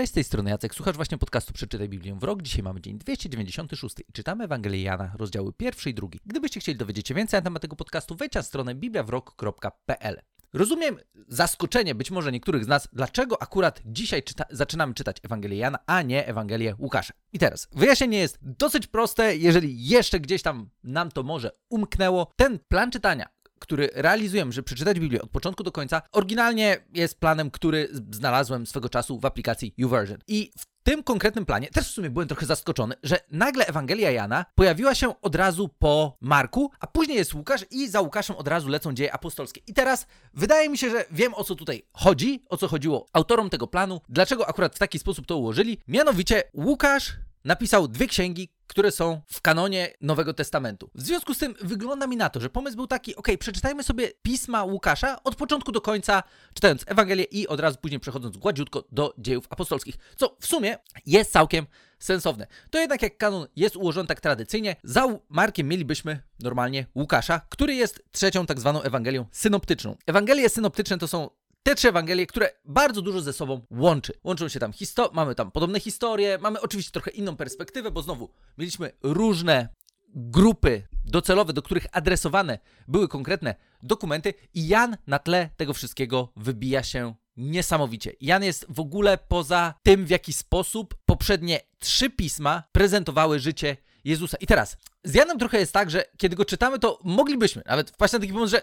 [0.00, 0.74] Cześć, z tej strony Jacek.
[0.74, 2.42] Słuchasz właśnie podcastu Przeczytaj Biblię w rok.
[2.42, 6.20] Dzisiaj mamy dzień 296 i czytamy Ewangelię Jana, rozdziały pierwszy i drugi.
[6.26, 10.20] Gdybyście chcieli dowiedzieć się więcej na temat tego podcastu, wejdź na stronę bibliawrok.pl.
[10.52, 10.96] Rozumiem
[11.28, 16.02] zaskoczenie być może niektórych z nas, dlaczego akurat dzisiaj czyta zaczynamy czytać Ewangelię Jana, a
[16.02, 17.14] nie Ewangelię Łukasza.
[17.32, 22.32] I teraz, wyjaśnienie jest dosyć proste, jeżeli jeszcze gdzieś tam nam to może umknęło.
[22.36, 23.28] Ten plan czytania
[23.60, 28.88] który realizujemy, żeby przeczytać Biblię od początku do końca, oryginalnie jest planem, który znalazłem swego
[28.88, 30.18] czasu w aplikacji YouVersion.
[30.26, 34.44] I w tym konkretnym planie też w sumie byłem trochę zaskoczony, że nagle Ewangelia Jana
[34.54, 38.68] pojawiła się od razu po Marku, a później jest Łukasz i za Łukaszem od razu
[38.68, 39.60] lecą dzieje apostolskie.
[39.66, 43.50] I teraz wydaje mi się, że wiem o co tutaj chodzi, o co chodziło autorom
[43.50, 45.78] tego planu, dlaczego akurat w taki sposób to ułożyli.
[45.88, 47.12] Mianowicie Łukasz
[47.44, 50.90] napisał dwie księgi, które są w kanonie Nowego Testamentu.
[50.94, 54.12] W związku z tym wygląda mi na to, że pomysł był taki, ok, przeczytajmy sobie
[54.22, 56.22] pisma Łukasza od początku do końca,
[56.54, 61.32] czytając Ewangelię i od razu później przechodząc gładziutko do dziejów apostolskich, co w sumie jest
[61.32, 61.66] całkiem
[61.98, 62.46] sensowne.
[62.70, 68.04] To jednak jak kanon jest ułożony tak tradycyjnie, za Markiem mielibyśmy normalnie Łukasza, który jest
[68.12, 69.96] trzecią tak zwaną Ewangelią synoptyczną.
[70.06, 71.30] Ewangelie synoptyczne to są
[71.62, 74.12] te trzy Ewangelie, które bardzo dużo ze sobą łączy.
[74.24, 78.30] Łączą się tam historie, mamy tam podobne historie, mamy oczywiście trochę inną perspektywę, bo znowu
[78.58, 79.68] mieliśmy różne
[80.14, 82.58] grupy docelowe, do których adresowane
[82.88, 88.12] były konkretne dokumenty i Jan na tle tego wszystkiego wybija się niesamowicie.
[88.20, 94.36] Jan jest w ogóle poza tym, w jaki sposób poprzednie trzy pisma prezentowały życie Jezusa.
[94.40, 98.12] I teraz, z Janem trochę jest tak, że kiedy go czytamy, to moglibyśmy nawet wpaść
[98.12, 98.62] na taki pomysł, że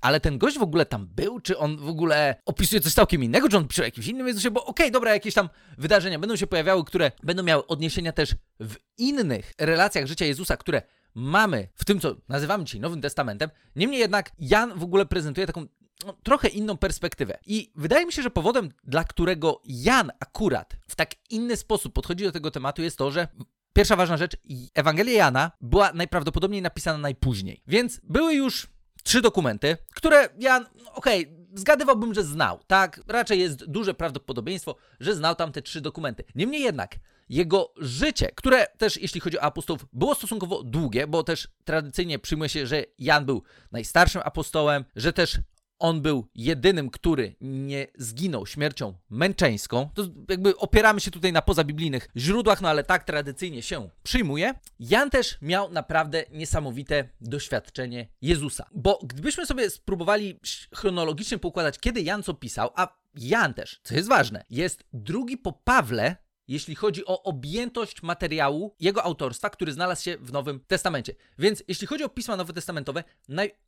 [0.00, 1.40] ale ten gość w ogóle tam był?
[1.40, 3.48] Czy on w ogóle opisuje coś całkiem innego?
[3.48, 4.50] Czy on pisze o jakimś innym Jezusie?
[4.50, 8.34] Bo okej, okay, dobra, jakieś tam wydarzenia będą się pojawiały, które będą miały odniesienia też
[8.60, 10.82] w innych relacjach życia Jezusa, które
[11.14, 13.50] mamy w tym, co nazywamy dzisiaj Nowym Testamentem.
[13.76, 15.66] Niemniej jednak Jan w ogóle prezentuje taką
[16.06, 17.38] no, trochę inną perspektywę.
[17.46, 22.24] I wydaje mi się, że powodem, dla którego Jan akurat w tak inny sposób podchodzi
[22.24, 23.28] do tego tematu, jest to, że
[23.72, 24.36] pierwsza ważna rzecz,
[24.74, 27.62] Ewangelia Jana była najprawdopodobniej napisana najpóźniej.
[27.66, 28.66] Więc były już
[29.02, 33.00] trzy dokumenty, które ja, okej, okay, zgadywałbym, że znał, tak?
[33.08, 36.24] Raczej jest duże prawdopodobieństwo, że znał tam te trzy dokumenty.
[36.34, 36.96] Niemniej jednak,
[37.28, 42.48] jego życie, które też jeśli chodzi o apostołów, było stosunkowo długie, bo też tradycyjnie przyjmuje
[42.48, 43.42] się, że Jan był
[43.72, 45.38] najstarszym apostołem, że też
[45.78, 49.88] on był jedynym, który nie zginął śmiercią męczeńską.
[49.94, 54.54] To jakby opieramy się tutaj na pozabiblijnych źródłach, no ale tak tradycyjnie się przyjmuje.
[54.80, 58.66] Jan też miał naprawdę niesamowite doświadczenie Jezusa.
[58.74, 60.40] Bo gdybyśmy sobie spróbowali
[60.74, 65.52] chronologicznie poukładać, kiedy Jan co pisał, a Jan też, co jest ważne, jest drugi po
[65.52, 66.16] Pawle
[66.48, 71.14] jeśli chodzi o objętość materiału jego autorstwa, który znalazł się w Nowym Testamencie.
[71.38, 73.04] Więc jeśli chodzi o pisma nowotestamentowe,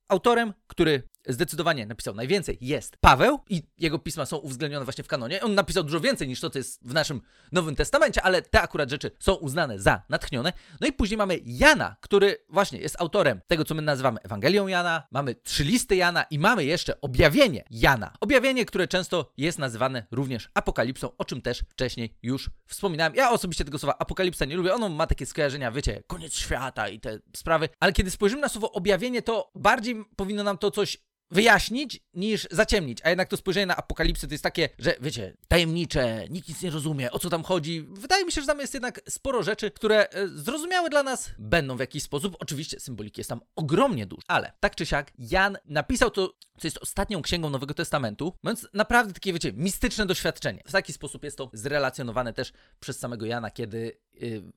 [0.09, 5.43] autorem, który zdecydowanie napisał najwięcej, jest Paweł i jego pisma są uwzględnione właśnie w kanonie.
[5.43, 7.21] On napisał dużo więcej niż to, co jest w naszym
[7.53, 10.53] Nowym Testamencie, ale te akurat rzeczy są uznane za natchnione.
[10.81, 15.03] No i później mamy Jana, który właśnie jest autorem tego, co my nazywamy Ewangelią Jana,
[15.11, 18.13] mamy trzy listy Jana i mamy jeszcze objawienie Jana.
[18.21, 23.15] Objawienie, które często jest nazywane również apokalipsą, o czym też wcześniej już wspominałem.
[23.15, 27.01] Ja osobiście tego słowa apokalipsa nie lubię, ono ma takie skojarzenia, wiecie, koniec świata i
[27.01, 30.99] te sprawy, ale kiedy spojrzymy na słowo objawienie, to bardziej powinno nam to coś
[31.31, 32.99] wyjaśnić niż zaciemnić.
[33.05, 36.71] A jednak to spojrzenie na apokalipsy to jest takie, że wiecie, tajemnicze, nikt nic nie
[36.71, 37.83] rozumie, o co tam chodzi.
[37.83, 41.77] Wydaje mi się, że tam jest jednak sporo rzeczy, które e, zrozumiałe dla nas będą
[41.77, 42.37] w jakiś sposób.
[42.41, 46.79] Oczywiście symboliki jest tam ogromnie dużo, ale tak czy siak Jan napisał to, co jest
[46.79, 50.63] ostatnią księgą Nowego Testamentu, mając naprawdę takie, wiecie, mistyczne doświadczenie.
[50.67, 54.01] W taki sposób jest to zrelacjonowane też przez samego Jana, kiedy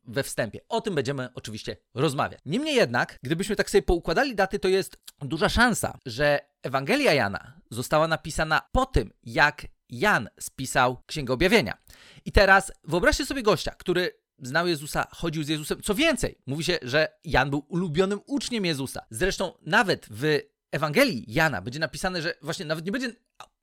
[0.06, 0.59] we wstępie.
[0.69, 2.40] O tym będziemy oczywiście rozmawiać.
[2.46, 8.07] Niemniej jednak, gdybyśmy tak sobie poukładali daty, to jest duża szansa, że Ewangelia Jana została
[8.07, 11.78] napisana po tym, jak Jan spisał Księgę Objawienia.
[12.25, 15.81] I teraz wyobraźcie sobie gościa, który znał Jezusa, chodził z Jezusem.
[15.81, 19.06] Co więcej, mówi się, że Jan był ulubionym uczniem Jezusa.
[19.09, 20.40] Zresztą nawet w
[20.72, 23.12] Ewangelii Jana będzie napisane, że właśnie nawet nie będzie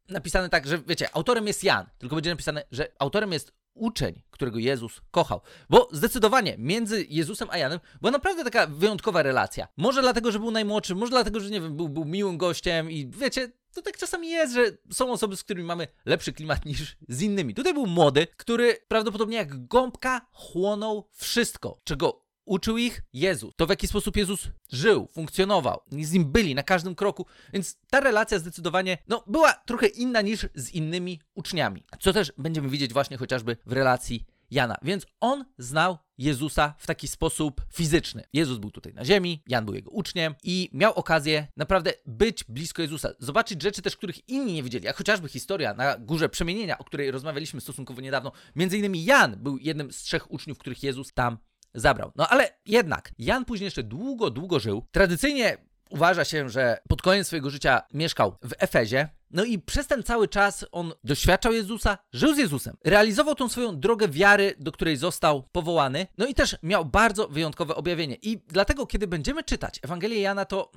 [0.08, 4.58] napisane tak, że wiecie, autorem jest Jan, tylko będzie napisane, że autorem jest uczeń, którego
[4.58, 5.40] Jezus kochał.
[5.70, 9.68] Bo zdecydowanie między Jezusem a Janem była naprawdę taka wyjątkowa relacja.
[9.76, 13.10] Może dlatego, że był najmłodszy, może dlatego, że nie wiem, był, był miłym gościem i
[13.10, 17.22] wiecie, to tak czasami jest, że są osoby, z którymi mamy lepszy klimat niż z
[17.22, 17.54] innymi.
[17.54, 23.54] Tutaj był młody, który prawdopodobnie jak gąbka chłonął wszystko, czego uczył ich Jezus.
[23.56, 28.00] To w jaki sposób Jezus żył, funkcjonował, z nim byli na każdym kroku, więc ta
[28.00, 31.84] relacja zdecydowanie no, była trochę inna niż z innymi uczniami.
[32.00, 37.08] Co też będziemy widzieć właśnie chociażby w relacji Jana, więc on znał Jezusa w taki
[37.08, 38.24] sposób fizyczny.
[38.32, 42.82] Jezus był tutaj na ziemi, Jan był jego uczniem i miał okazję naprawdę być blisko
[42.82, 46.84] Jezusa, zobaczyć rzeczy też, których inni nie widzieli, jak chociażby historia na Górze Przemienienia, o
[46.84, 48.32] której rozmawialiśmy stosunkowo niedawno.
[48.56, 51.38] Między innymi Jan był jednym z trzech uczniów, których Jezus tam
[51.74, 52.12] zabrał.
[52.16, 54.86] No ale jednak, Jan później jeszcze długo, długo żył.
[54.90, 55.56] Tradycyjnie
[55.90, 59.08] uważa się, że pod koniec swojego życia mieszkał w Efezie.
[59.30, 63.80] No i przez ten cały czas on doświadczał Jezusa, żył z Jezusem, realizował tą swoją
[63.80, 68.16] drogę wiary, do której został powołany, no i też miał bardzo wyjątkowe objawienie.
[68.22, 70.72] I dlatego, kiedy będziemy czytać Ewangelię Jana, to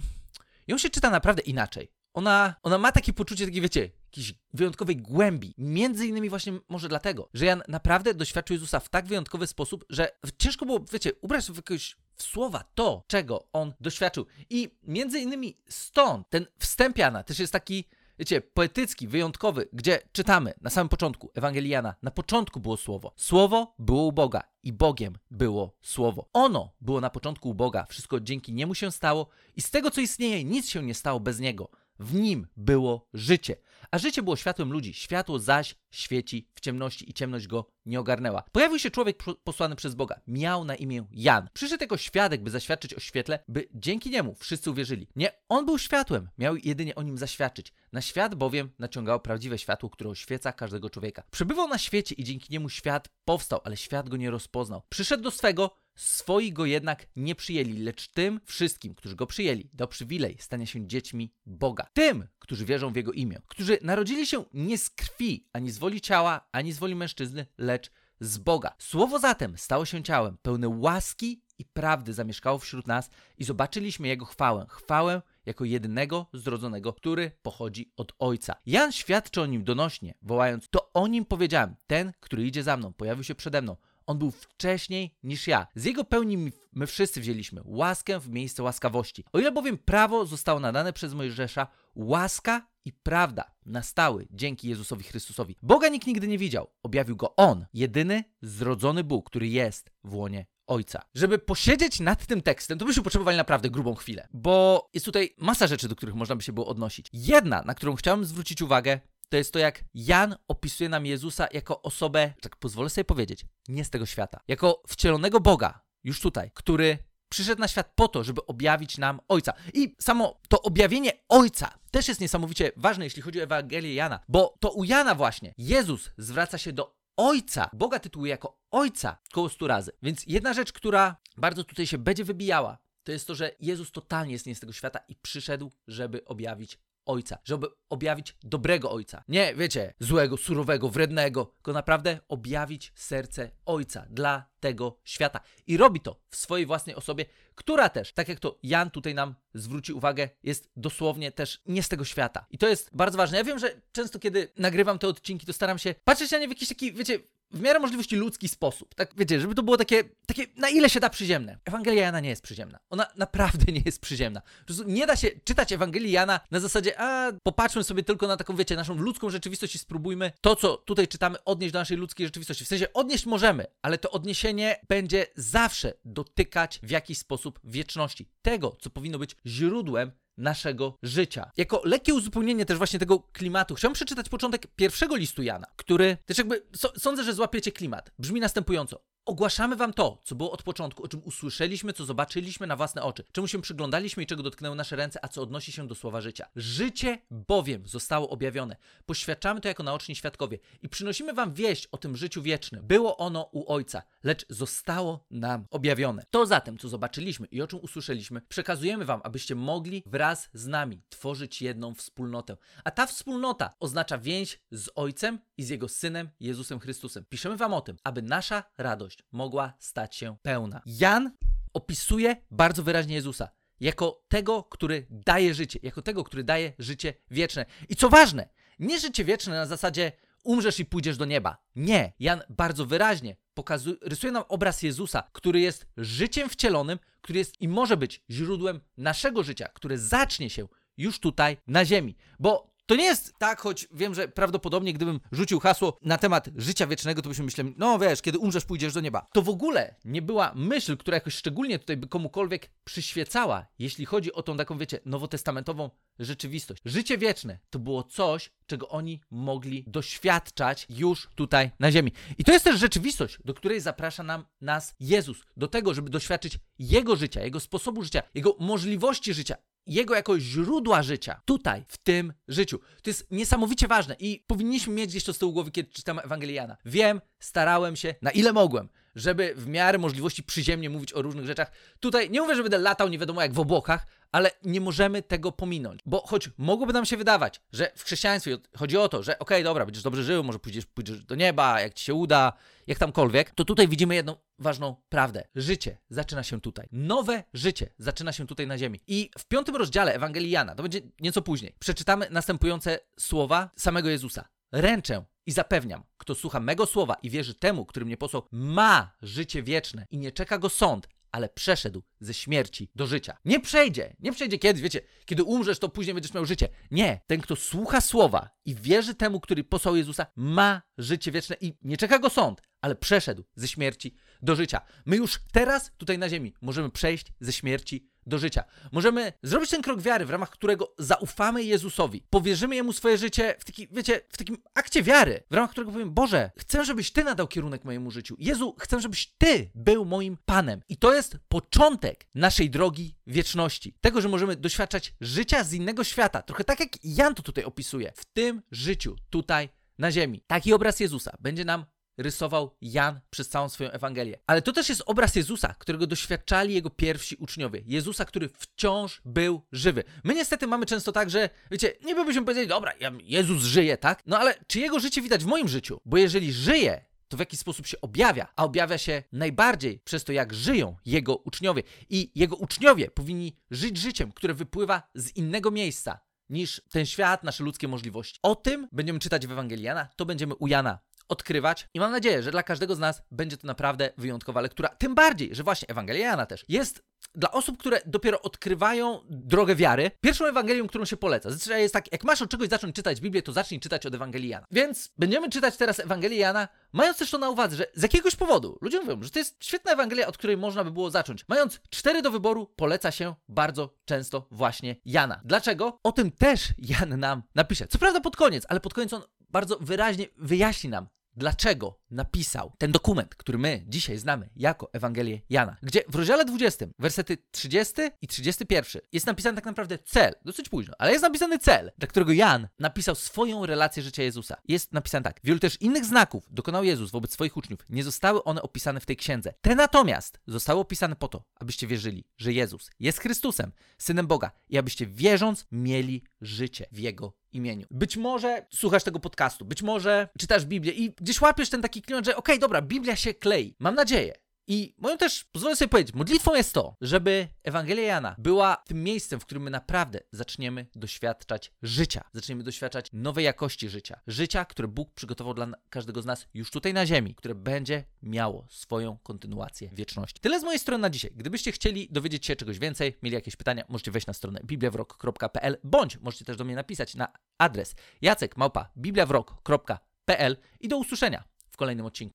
[0.67, 1.91] ją się czyta naprawdę inaczej.
[2.13, 5.53] Ona, ona ma takie poczucie, takie wiecie, jakiejś wyjątkowej głębi.
[5.57, 10.11] Między innymi właśnie może dlatego, że Jan naprawdę doświadczył Jezusa w tak wyjątkowy sposób, że
[10.37, 14.25] ciężko było, wiecie, ubrać w jakiegoś w słowa to, czego on doświadczył.
[14.49, 17.85] I między innymi stąd ten wstęp Jana też jest taki,
[18.19, 23.13] wiecie, poetycki, wyjątkowy, gdzie czytamy na samym początku Ewangeliana, na początku było słowo.
[23.15, 26.29] Słowo było u Boga i Bogiem było słowo.
[26.33, 30.01] Ono było na początku u Boga, wszystko dzięki niemu się stało i z tego, co
[30.01, 31.69] istnieje, nic się nie stało bez niego.
[31.99, 33.55] W nim było życie,
[33.93, 34.93] a życie było światłem ludzi.
[34.93, 38.43] Światło zaś świeci w ciemności i ciemność go nie ogarnęła.
[38.51, 40.19] Pojawił się człowiek posłany przez Boga.
[40.27, 41.49] Miał na imię Jan.
[41.53, 45.07] Przyszedł jako świadek, by zaświadczyć o świetle, by dzięki niemu wszyscy uwierzyli.
[45.15, 47.73] Nie, on był światłem, miał jedynie o nim zaświadczyć.
[47.91, 51.23] Na świat bowiem naciągało prawdziwe światło, które oświeca każdego człowieka.
[51.31, 54.81] Przebywał na świecie i dzięki niemu świat powstał, ale świat go nie rozpoznał.
[54.89, 59.87] Przyszedł do swego, Swoi go jednak nie przyjęli, lecz tym wszystkim, którzy go przyjęli, dał
[59.87, 61.87] przywilej stania się dziećmi Boga.
[61.93, 66.01] Tym, którzy wierzą w Jego imię, którzy narodzili się nie z krwi, ani z woli
[66.01, 68.75] ciała, ani z woli mężczyzny, lecz z Boga.
[68.79, 74.25] Słowo zatem stało się ciałem, pełne łaski i prawdy zamieszkało wśród nas i zobaczyliśmy Jego
[74.25, 74.65] chwałę.
[74.69, 78.55] Chwałę jako jedynego zrodzonego, który pochodzi od Ojca.
[78.65, 82.93] Jan świadczy o nim donośnie, wołając: To o nim powiedziałem, ten, który idzie za mną,
[82.93, 83.75] pojawił się przede mną.
[84.07, 85.67] On był wcześniej niż ja.
[85.75, 89.25] Z jego pełni my wszyscy wzięliśmy łaskę w miejsce łaskawości.
[89.33, 95.55] O ile bowiem prawo zostało nadane przez Mojżesza, łaska i prawda nastały dzięki Jezusowi Chrystusowi.
[95.61, 96.67] Boga nikt nigdy nie widział.
[96.83, 101.01] Objawił go On, jedyny zrodzony Bóg, który jest w łonie Ojca.
[101.15, 105.67] Żeby posiedzieć nad tym tekstem, to byśmy potrzebowali naprawdę grubą chwilę, bo jest tutaj masa
[105.67, 107.07] rzeczy, do których można by się było odnosić.
[107.13, 108.99] Jedna, na którą chciałem zwrócić uwagę,
[109.33, 113.85] to jest to, jak Jan opisuje nam Jezusa jako osobę, tak pozwolę sobie powiedzieć, nie
[113.85, 114.39] z tego świata.
[114.47, 116.97] Jako wcielonego Boga, już tutaj, który
[117.29, 119.53] przyszedł na świat po to, żeby objawić nam Ojca.
[119.73, 124.57] I samo to objawienie Ojca też jest niesamowicie ważne, jeśli chodzi o Ewangelię Jana, bo
[124.59, 127.69] to u Jana właśnie Jezus zwraca się do Ojca.
[127.73, 129.91] Boga tytułuje jako Ojca koło stu razy.
[130.01, 134.33] Więc jedna rzecz, która bardzo tutaj się będzie wybijała, to jest to, że Jezus totalnie
[134.33, 139.23] jest nie z tego świata i przyszedł, żeby objawić ojca, żeby objawić dobrego ojca.
[139.27, 145.39] Nie, wiecie, złego, surowego, wrednego, tylko naprawdę objawić serce ojca dla tego świata.
[145.67, 149.35] I robi to w swojej własnej osobie, która też, tak jak to Jan tutaj nam
[149.53, 152.45] zwróci uwagę, jest dosłownie też nie z tego świata.
[152.49, 153.37] I to jest bardzo ważne.
[153.37, 156.49] Ja wiem, że często kiedy nagrywam te odcinki, to staram się patrzeć na nie w
[156.49, 157.19] jakiś taki, wiecie,
[157.53, 158.95] w miarę możliwości ludzki sposób.
[158.95, 161.57] Tak wiecie, żeby to było takie, takie na ile się da przyziemne.
[161.65, 162.79] Ewangelia Jana nie jest przyziemna.
[162.89, 164.41] Ona naprawdę nie jest przyziemna.
[164.85, 168.75] Nie da się czytać Ewangelii Jana na zasadzie, a popatrzmy sobie tylko na taką, wiecie,
[168.75, 172.65] naszą ludzką rzeczywistość i spróbujmy to, co tutaj czytamy, odnieść do naszej ludzkiej rzeczywistości.
[172.65, 178.29] W sensie odnieść możemy, ale to odniesienie będzie zawsze dotykać w jakiś sposób wieczności.
[178.41, 181.51] Tego, co powinno być źródłem naszego życia.
[181.57, 186.37] Jako lekkie uzupełnienie też właśnie tego klimatu, chciałbym przeczytać początek pierwszego listu Jana, który też
[186.37, 188.11] jakby so, sądzę, że złapiecie klimat.
[188.19, 189.03] Brzmi następująco.
[189.25, 193.23] Ogłaszamy wam to, co było od początku, o czym usłyszeliśmy, co zobaczyliśmy na własne oczy,
[193.31, 196.45] czemu się przyglądaliśmy i czego dotknęły nasze ręce, a co odnosi się do słowa życia.
[196.55, 198.75] Życie bowiem zostało objawione.
[199.05, 202.87] Poświadczamy to jako naoczni świadkowie i przynosimy wam wieść o tym życiu wiecznym.
[202.87, 206.25] Było ono u Ojca, lecz zostało nam objawione.
[206.29, 211.01] To zatem, co zobaczyliśmy i o czym usłyszeliśmy, przekazujemy wam, abyście mogli wraz z nami
[211.09, 212.57] tworzyć jedną wspólnotę.
[212.83, 217.25] A ta wspólnota oznacza więź z Ojcem i z Jego Synem Jezusem Chrystusem.
[217.29, 220.81] Piszemy wam o tym, aby nasza radość mogła stać się pełna.
[220.85, 221.31] Jan
[221.73, 227.65] opisuje bardzo wyraźnie Jezusa jako tego, który daje życie, jako tego, który daje życie wieczne.
[227.89, 230.11] I co ważne, nie życie wieczne na zasadzie
[230.43, 231.57] umrzesz i pójdziesz do nieba.
[231.75, 237.61] Nie, Jan bardzo wyraźnie pokazuje, rysuje nam obraz Jezusa, który jest życiem wcielonym, który jest
[237.61, 240.67] i może być źródłem naszego życia, które zacznie się
[240.97, 242.15] już tutaj na ziemi.
[242.39, 246.87] Bo To nie jest tak, choć wiem, że prawdopodobnie gdybym rzucił hasło na temat życia
[246.87, 249.27] wiecznego, to byśmy myśleli, no wiesz, kiedy umrzesz, pójdziesz do nieba.
[249.33, 254.33] To w ogóle nie była myśl, która jakoś szczególnie tutaj by komukolwiek przyświecała, jeśli chodzi
[254.33, 256.81] o tą taką, wiecie, nowotestamentową rzeczywistość.
[256.85, 262.11] Życie wieczne to było coś, czego oni mogli doświadczać już tutaj na ziemi.
[262.37, 266.59] I to jest też rzeczywistość, do której zaprasza nam nas Jezus, do tego, żeby doświadczyć
[266.79, 269.55] Jego życia, Jego sposobu życia, Jego możliwości życia,
[269.87, 272.79] jego jako źródła życia tutaj, w tym życiu.
[272.79, 276.77] To jest niesamowicie ważne i powinniśmy mieć gdzieś to z tyłu głowy, kiedy czytamy Ewangeliana.
[276.85, 281.71] Wiem, starałem się, na ile mogłem, żeby w miarę możliwości przyziemnie mówić o różnych rzeczach.
[281.99, 285.51] Tutaj nie mówię, że będę latał nie wiadomo jak w obłokach, ale nie możemy tego
[285.51, 285.99] pominąć.
[286.05, 289.63] Bo choć mogłoby nam się wydawać, że w chrześcijaństwie chodzi o to, że okej, okay,
[289.63, 292.53] dobra, będziesz dobrze żył, może pójdziesz, pójdziesz do nieba, jak ci się uda,
[292.87, 295.43] jak tamkolwiek, to tutaj widzimy jedną ważną prawdę.
[295.55, 296.87] Życie zaczyna się tutaj.
[296.91, 298.99] Nowe życie zaczyna się tutaj na ziemi.
[299.07, 304.45] I w piątym rozdziale Ewangelii Jana, to będzie nieco później, przeczytamy następujące słowa samego Jezusa.
[304.71, 309.63] Ręczę i zapewniam, kto słucha mego słowa i wierzy temu, który mnie posłał, ma życie
[309.63, 313.37] wieczne i nie czeka go sąd, ale przeszedł ze śmierci do życia.
[313.45, 316.69] Nie przejdzie, nie przejdzie kiedyś, wiecie, kiedy umrzesz, to później będziesz miał życie.
[316.91, 321.73] Nie, ten, kto słucha słowa i wierzy temu, który posłał Jezusa, ma życie wieczne i
[321.81, 324.81] nie czeka go sąd, ale przeszedł ze śmierci do życia.
[325.05, 328.63] My już teraz, tutaj na ziemi, możemy przejść ze śmierci do życia.
[328.91, 333.65] Możemy zrobić ten krok wiary, w ramach którego zaufamy Jezusowi, powierzymy Jemu swoje życie w,
[333.65, 337.47] taki, wiecie, w takim akcie wiary, w ramach którego powiem, Boże, chcę, żebyś Ty nadał
[337.47, 338.35] kierunek mojemu życiu.
[338.39, 340.81] Jezu, chcę, żebyś Ty był moim Panem.
[340.89, 343.97] I to jest początek naszej drogi wieczności.
[344.01, 346.41] Tego, że możemy doświadczać życia z innego świata.
[346.41, 348.11] Trochę tak jak Jan to tutaj opisuje.
[348.15, 350.43] W tym życiu, tutaj na ziemi.
[350.47, 351.85] Taki obraz Jezusa będzie nam
[352.17, 354.39] rysował Jan przez całą swoją Ewangelię.
[354.47, 357.81] Ale to też jest obraz Jezusa, którego doświadczali jego pierwsi uczniowie.
[357.85, 360.03] Jezusa, który wciąż był żywy.
[360.23, 362.93] My niestety mamy często tak, że wiecie, nie byśmy powiedzieli, dobra,
[363.23, 364.23] Jezus żyje, tak?
[364.25, 366.01] No ale czy jego życie widać w moim życiu?
[366.05, 370.31] Bo jeżeli żyje, to w jaki sposób się objawia, a objawia się najbardziej przez to,
[370.31, 371.83] jak żyją jego uczniowie.
[372.09, 377.63] I jego uczniowie powinni żyć życiem, które wypływa z innego miejsca niż ten świat, nasze
[377.63, 378.39] ludzkie możliwości.
[378.41, 380.99] O tym będziemy czytać w Ewangelii Jana, to będziemy u Jana
[381.33, 384.89] odkrywać i mam nadzieję, że dla każdego z nas będzie to naprawdę wyjątkowa lektura.
[384.89, 387.03] Tym bardziej, że właśnie Ewangelia Jana też jest
[387.35, 391.49] dla osób, które dopiero odkrywają drogę wiary, pierwszą Ewangelią, którą się poleca.
[391.49, 394.49] Zazwyczaj jest tak, jak masz od czegoś zacząć czytać Biblię, to zacznij czytać od Ewangelii
[394.49, 394.67] Jana.
[394.71, 398.77] Więc będziemy czytać teraz Ewangelię Jana, mając też to na uwadze, że z jakiegoś powodu
[398.81, 401.45] ludzie mówią, że to jest świetna Ewangelia, od której można by było zacząć.
[401.47, 405.41] Mając cztery do wyboru, poleca się bardzo często właśnie Jana.
[405.45, 405.99] Dlaczego?
[406.03, 407.87] O tym też Jan nam napisze.
[407.87, 412.91] Co prawda pod koniec, ale pod koniec on bardzo wyraźnie wyjaśni nam, dlaczego napisał ten
[412.91, 418.27] dokument, który my dzisiaj znamy jako Ewangelię Jana, gdzie w rozdziale 20, wersety 30 i
[418.27, 422.67] 31 jest napisany tak naprawdę cel, dosyć późno, ale jest napisany cel, dla którego Jan
[422.79, 424.55] napisał swoją relację życia Jezusa.
[424.67, 428.61] Jest napisane tak, wielu też innych znaków dokonał Jezus wobec swoich uczniów, nie zostały one
[428.61, 429.53] opisane w tej księdze.
[429.61, 434.77] Te natomiast zostały opisane po to, abyście wierzyli, że Jezus jest Chrystusem, Synem Boga i
[434.77, 437.87] abyście wierząc mieli życie w Jego imieniu.
[437.91, 442.25] Być może słuchasz tego podcastu, być może czytasz Biblię i gdzieś łapiesz ten taki klimat,
[442.25, 443.75] że okej, okay, dobra, Biblia się klei.
[443.79, 444.33] Mam nadzieję,
[444.67, 449.39] i moją też, pozwolę sobie powiedzieć, modlitwą jest to, żeby Ewangelia Jana była tym miejscem,
[449.39, 452.23] w którym my naprawdę zaczniemy doświadczać życia.
[452.33, 454.19] Zaczniemy doświadczać nowej jakości życia.
[454.27, 458.67] Życia, które Bóg przygotował dla każdego z nas już tutaj na ziemi, które będzie miało
[458.69, 460.39] swoją kontynuację wieczności.
[460.41, 461.31] Tyle z mojej strony na dzisiaj.
[461.35, 466.17] Gdybyście chcieli dowiedzieć się czegoś więcej, mieli jakieś pytania, możecie wejść na stronę bibliawrok.pl bądź
[466.17, 472.31] możecie też do mnie napisać na adres jacekmałpa bibliawrok.pl i do usłyszenia w kolejnym odcinku.